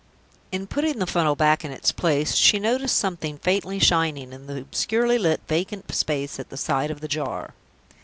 In 0.51 0.65
putting 0.65 0.97
the 0.97 1.05
funnel 1.05 1.35
back 1.35 1.63
in 1.63 1.69
its 1.69 1.91
place, 1.91 2.33
she 2.33 2.57
noticed 2.57 2.97
something 2.97 3.37
faintly 3.37 3.77
shining 3.77 4.33
in 4.33 4.47
the 4.47 4.59
obscurely 4.61 5.19
lit 5.19 5.41
vacant 5.47 5.93
space 5.93 6.39
at 6.39 6.49
the 6.49 6.57
side 6.57 6.89
of 6.89 7.01
the 7.01 7.07
jar. 7.07 7.53